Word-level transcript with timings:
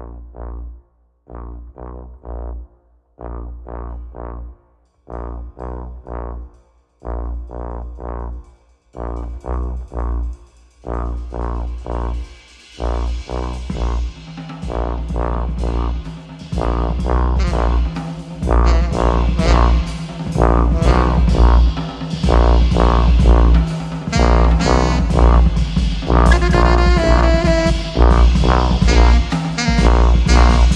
Wow. 0.00 0.30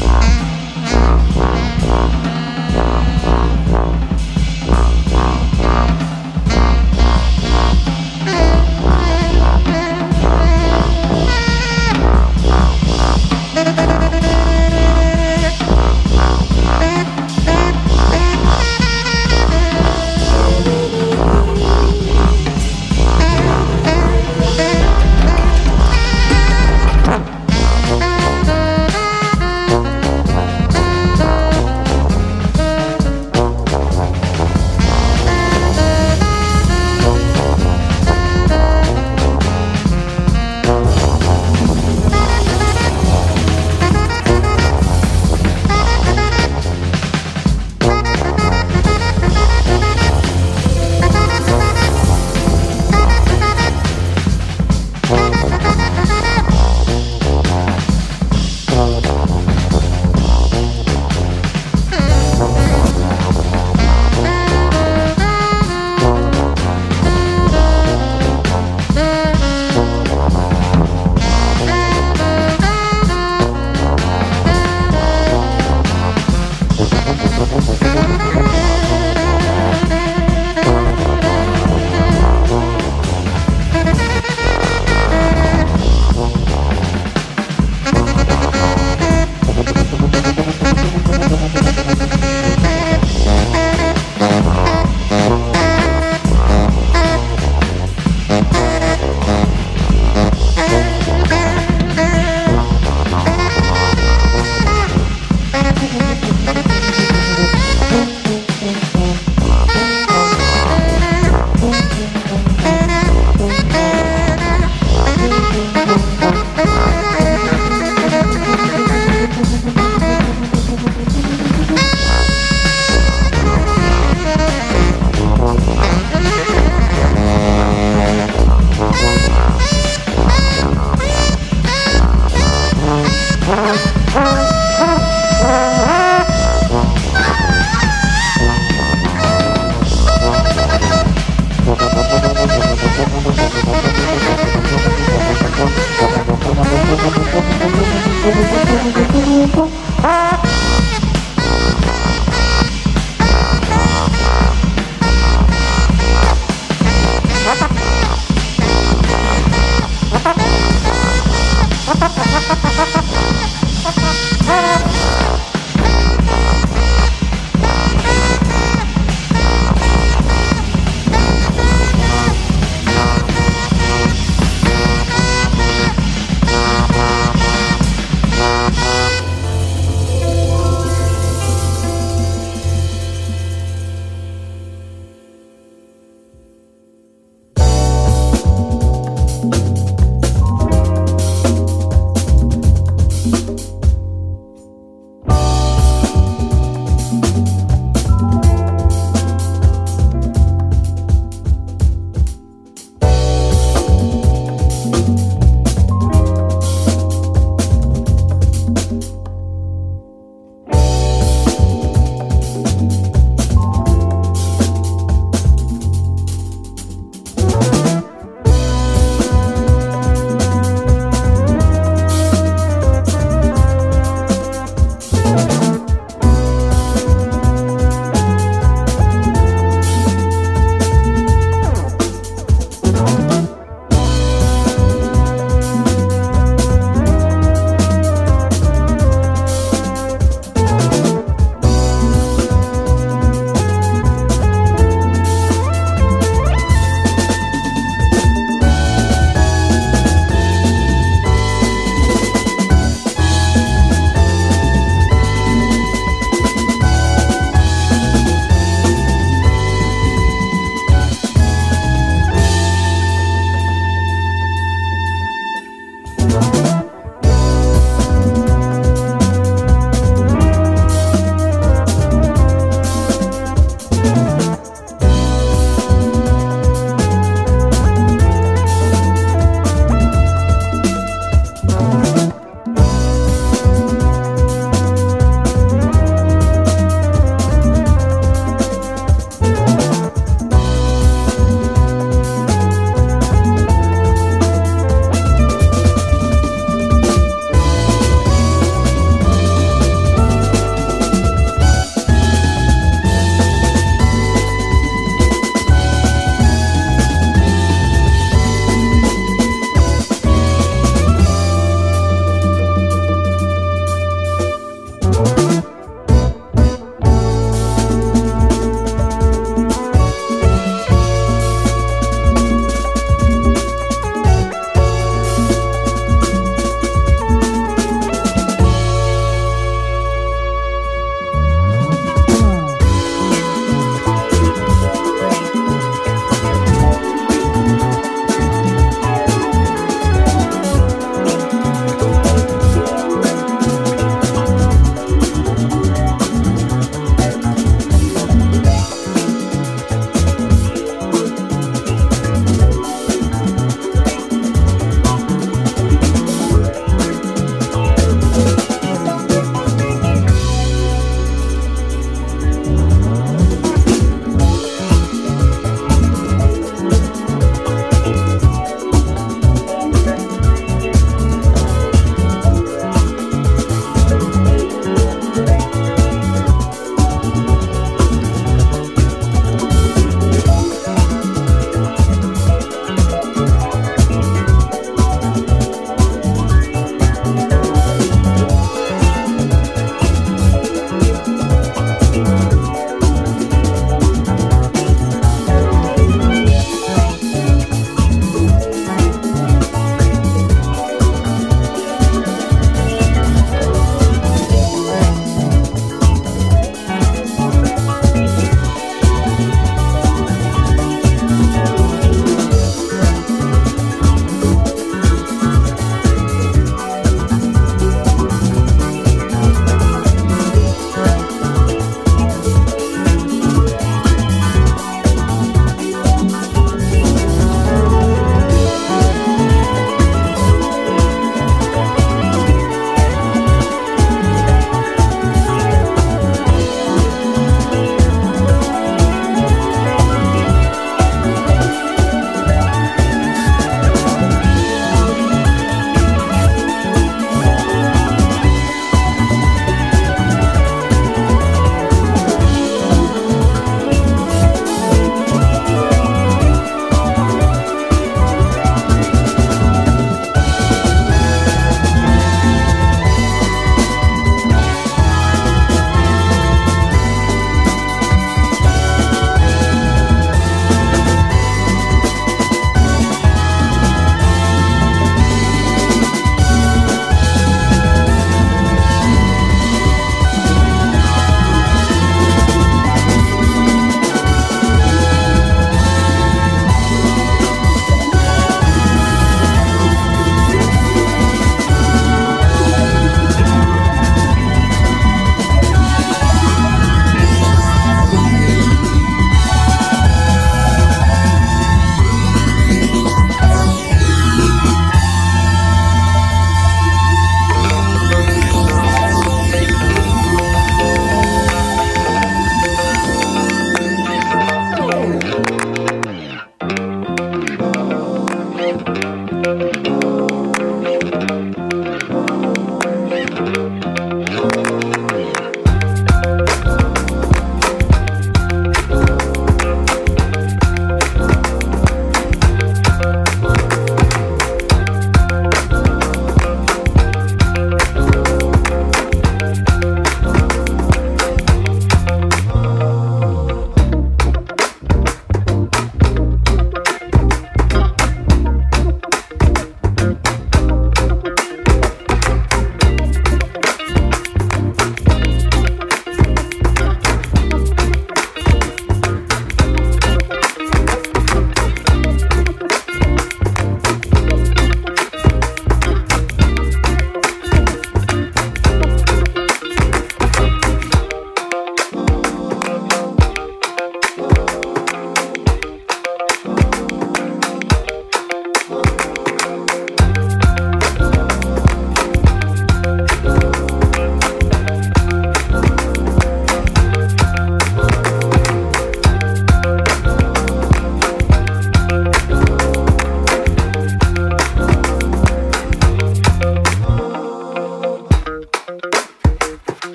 Wow. 0.00 0.30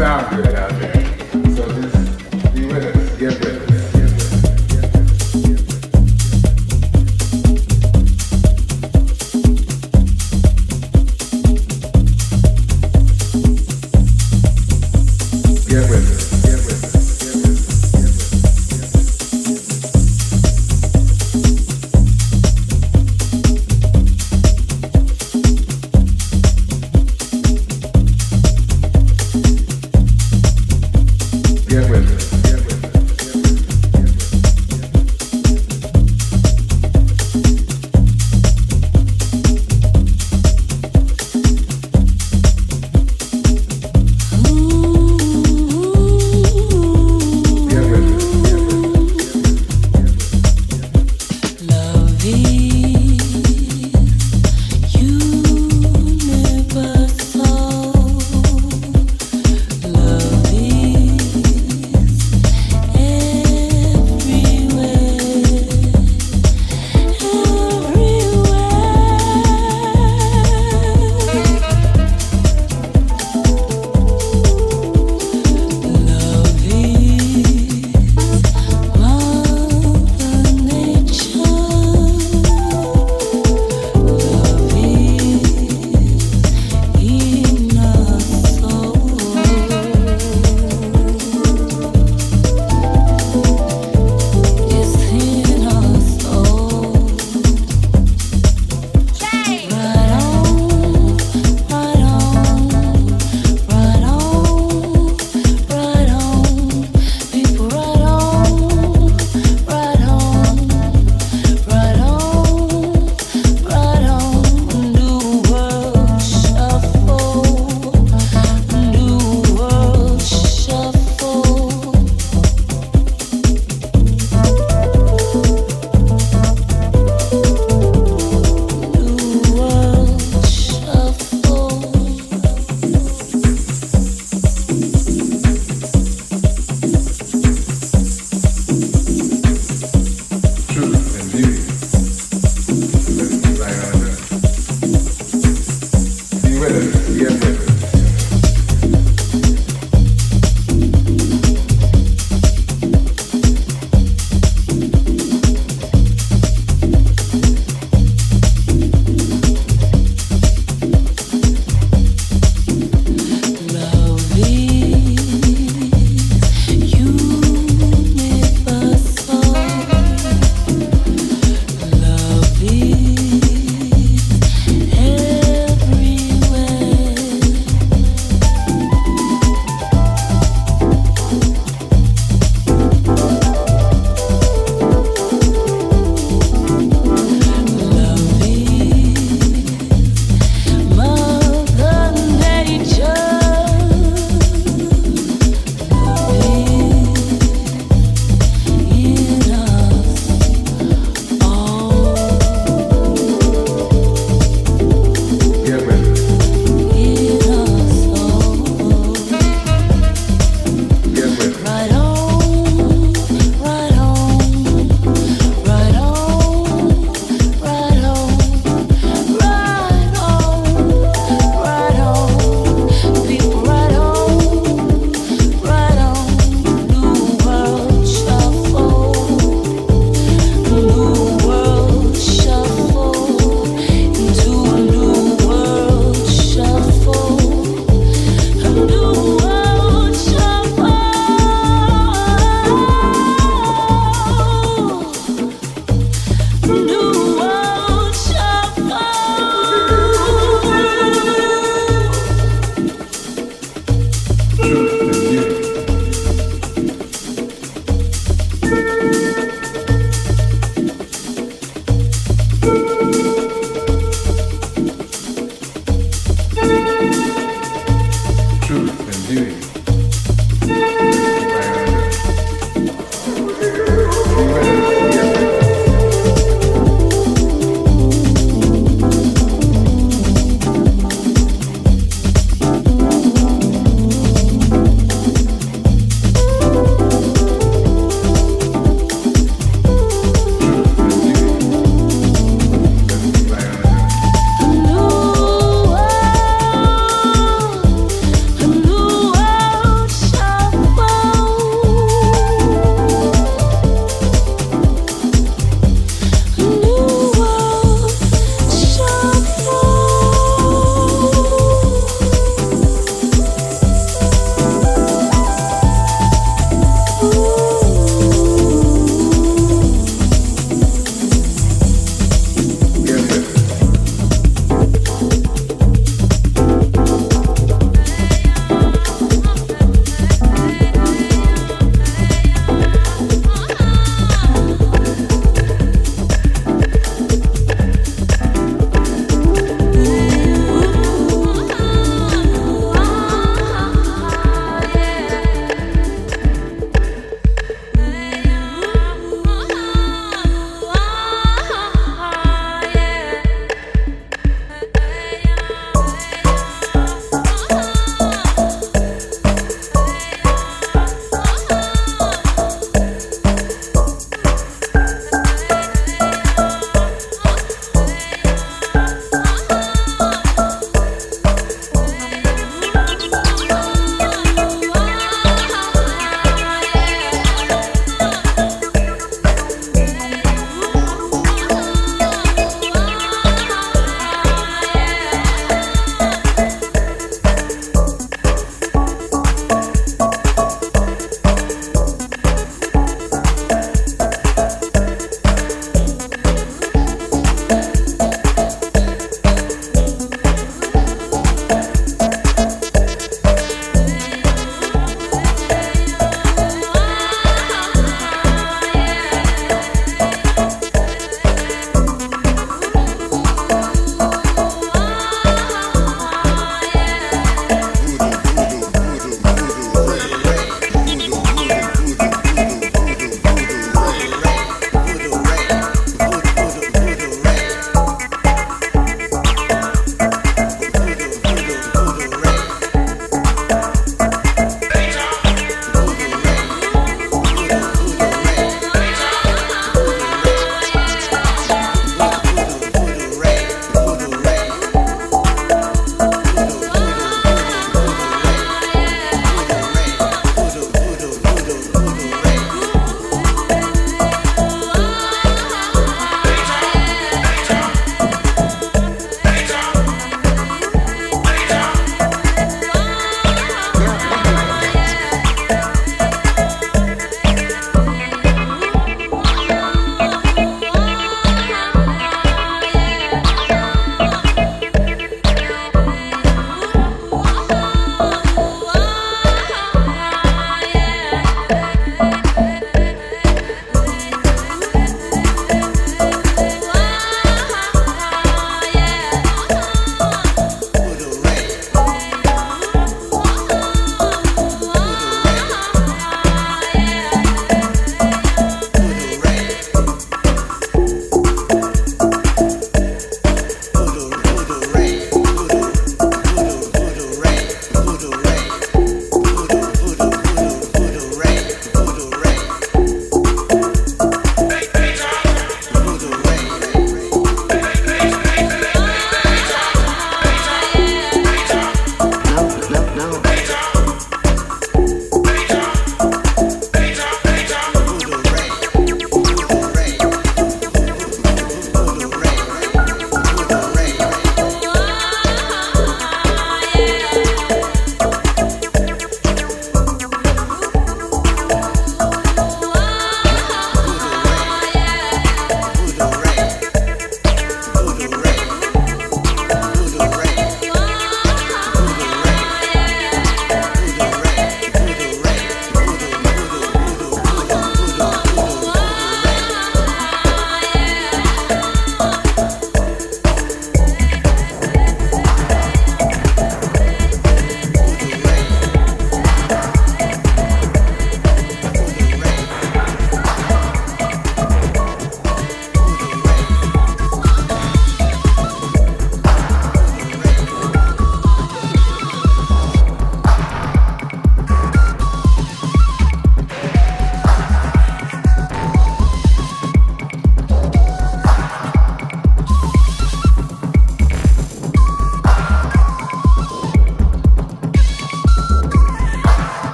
sound 0.00 0.34
good 0.34 0.54
out 0.54 0.70
there. 0.80 1.19